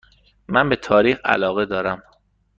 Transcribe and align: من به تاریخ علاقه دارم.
من 0.47 0.69
به 0.69 0.75
تاریخ 0.75 1.17
علاقه 1.25 1.65
دارم. 1.65 2.03